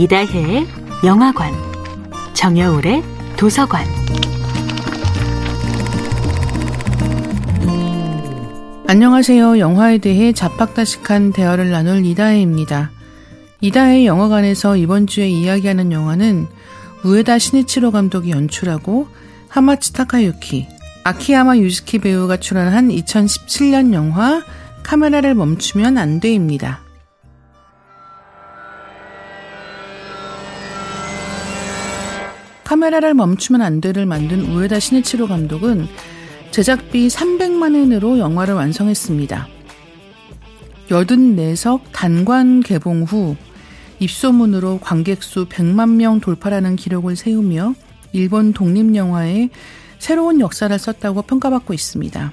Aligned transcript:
이다혜의 0.00 0.66
영화관, 1.04 1.52
정여울의 2.32 3.02
도서관. 3.36 3.84
안녕하세요. 8.86 9.58
영화에 9.58 9.98
대해 9.98 10.32
자팍다식한 10.32 11.34
대화를 11.34 11.70
나눌 11.70 12.06
이다혜입니다. 12.06 12.90
이다혜 13.60 14.06
영화관에서 14.06 14.78
이번 14.78 15.06
주에 15.06 15.28
이야기하는 15.28 15.92
영화는 15.92 16.46
우에다 17.04 17.38
시니치로 17.38 17.90
감독이 17.90 18.30
연출하고 18.30 19.06
하마츠 19.48 19.92
타카유키, 19.92 20.66
아키야마 21.04 21.58
유즈키 21.58 21.98
배우가 21.98 22.38
출연한 22.38 22.88
2017년 22.88 23.92
영화 23.92 24.42
카메라를 24.82 25.34
멈추면 25.34 25.98
안 25.98 26.20
돼입니다. 26.20 26.80
카메라를 32.70 33.14
멈추면 33.14 33.62
안 33.62 33.80
돼를 33.80 34.06
만든 34.06 34.42
우에다 34.42 34.78
시네치로 34.78 35.26
감독은 35.26 35.88
제작비 36.52 37.08
300만 37.08 37.74
엔으로 37.74 38.20
영화를 38.20 38.54
완성했습니다. 38.54 39.48
84석 40.88 41.80
단관 41.90 42.60
개봉 42.60 43.02
후 43.02 43.34
입소문으로 43.98 44.78
관객 44.80 45.24
수 45.24 45.46
100만 45.46 45.96
명 45.96 46.20
돌파라는 46.20 46.76
기록을 46.76 47.16
세우며 47.16 47.74
일본 48.12 48.52
독립영화의 48.52 49.50
새로운 49.98 50.38
역사를 50.38 50.78
썼다고 50.78 51.22
평가받고 51.22 51.74
있습니다. 51.74 52.32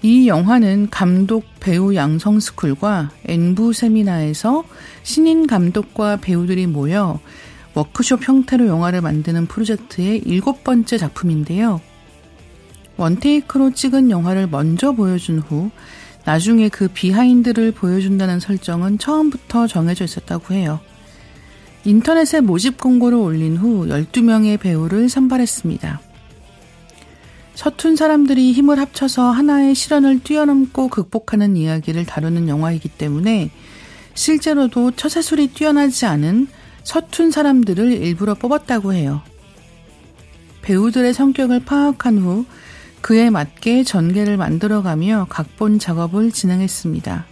이 0.00 0.26
영화는 0.26 0.88
감독 0.88 1.44
배우 1.60 1.94
양성 1.94 2.40
스쿨과 2.40 3.10
엔부 3.26 3.74
세미나에서 3.74 4.64
신인 5.02 5.46
감독과 5.46 6.16
배우들이 6.22 6.66
모여 6.66 7.20
워크숍 7.80 8.28
형태로 8.28 8.66
영화를 8.66 9.00
만드는 9.00 9.46
프로젝트의 9.46 10.18
일곱 10.26 10.64
번째 10.64 10.98
작품인데요. 10.98 11.80
원테이크로 12.98 13.72
찍은 13.72 14.10
영화를 14.10 14.46
먼저 14.46 14.92
보여준 14.92 15.38
후 15.38 15.70
나중에 16.26 16.68
그 16.68 16.88
비하인드를 16.88 17.72
보여준다는 17.72 18.38
설정은 18.40 18.98
처음부터 18.98 19.66
정해져 19.66 20.04
있었다고 20.04 20.52
해요. 20.52 20.80
인터넷에 21.84 22.40
모집 22.40 22.78
공고를 22.78 23.16
올린 23.16 23.56
후 23.56 23.86
12명의 23.86 24.60
배우를 24.60 25.08
선발했습니다. 25.08 26.00
서툰 27.54 27.96
사람들이 27.96 28.52
힘을 28.52 28.78
합쳐서 28.78 29.30
하나의 29.30 29.74
시련을 29.74 30.20
뛰어넘고 30.22 30.88
극복하는 30.88 31.56
이야기를 31.56 32.04
다루는 32.04 32.48
영화이기 32.48 32.90
때문에 32.90 33.50
실제로도 34.12 34.90
처세술이 34.92 35.48
뛰어나지 35.54 36.04
않은 36.04 36.48
서툰 36.82 37.30
사람들을 37.30 37.92
일부러 37.92 38.34
뽑았다고 38.34 38.92
해요. 38.94 39.22
배우들의 40.62 41.14
성격을 41.14 41.64
파악한 41.64 42.18
후 42.18 42.44
그에 43.00 43.30
맞게 43.30 43.84
전개를 43.84 44.36
만들어가며 44.36 45.26
각본 45.30 45.78
작업을 45.78 46.32
진행했습니다. 46.32 47.26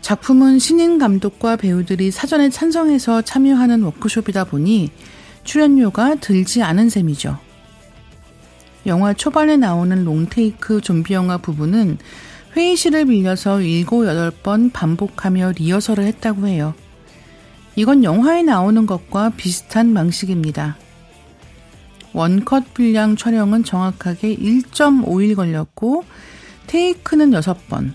작품은 0.00 0.58
신인 0.58 0.98
감독과 0.98 1.56
배우들이 1.56 2.10
사전에 2.10 2.50
찬성해서 2.50 3.22
참여하는 3.22 3.82
워크숍이다 3.82 4.44
보니 4.44 4.90
출연료가 5.44 6.16
들지 6.16 6.62
않은 6.62 6.90
셈이죠. 6.90 7.38
영화 8.86 9.14
초반에 9.14 9.56
나오는 9.56 10.04
롱테이크 10.04 10.82
좀비 10.82 11.14
영화 11.14 11.38
부분은 11.38 11.98
회의실을 12.54 13.06
빌려서 13.06 13.60
7, 13.60 13.86
8번 13.86 14.72
반복하며 14.72 15.52
리허설을 15.56 16.04
했다고 16.04 16.46
해요. 16.46 16.74
이건 17.76 18.04
영화에 18.04 18.42
나오는 18.42 18.86
것과 18.86 19.30
비슷한 19.30 19.94
방식입니다. 19.94 20.76
원컷 22.12 22.72
분량 22.74 23.16
촬영은 23.16 23.64
정확하게 23.64 24.36
1.5일 24.36 25.34
걸렸고 25.34 26.04
테이크는 26.68 27.32
6번, 27.32 27.92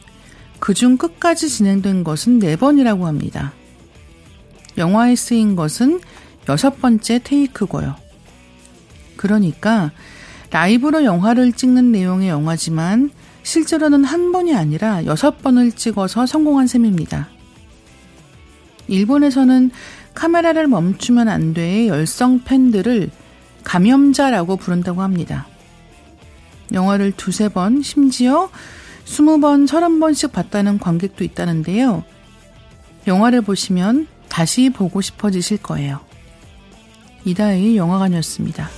그중 0.59 0.97
끝까지 0.97 1.50
진행된 1.50 2.03
것은 2.03 2.39
4번이라고 2.39 3.03
합니다. 3.03 3.53
영화에 4.78 5.16
쓰인 5.16 5.56
것은 5.56 6.01
여섯 6.50 6.81
번째 6.81 7.19
테이크고요. 7.23 7.95
그러니까 9.16 9.91
라이브로 10.51 11.03
영화를 11.03 11.53
찍는 11.53 11.91
내용의 11.91 12.29
영화지만 12.29 13.12
실제로는 13.44 14.03
한 14.03 14.31
번이 14.31 14.56
아니라 14.56 15.06
여섯 15.06 15.41
번을 15.41 15.72
찍어서 15.72 16.25
성공한 16.25 16.68
셈입니다. 16.68 17.29
일본에서는 18.89 19.72
카메라를 20.13 20.67
멈추면 20.67 21.27
안 21.29 21.53
돼의 21.53 21.88
열성 21.88 22.44
팬들을 22.44 23.09
감염자라고 23.63 24.57
부른다고 24.57 25.01
합니다. 25.01 25.47
영화를 26.72 27.11
두세 27.11 27.50
번, 27.50 27.81
심지어 27.81 28.50
스무 29.05 29.39
번, 29.39 29.66
서른 29.66 30.00
번씩 30.00 30.31
봤다는 30.31 30.77
관객도 30.77 31.23
있다는데요. 31.23 32.03
영화를 33.07 33.41
보시면 33.41 34.07
다시 34.27 34.69
보고 34.69 35.01
싶어지실 35.01 35.57
거예요. 35.57 36.00
이다의 37.25 37.75
영화관이었습니다. 37.75 38.69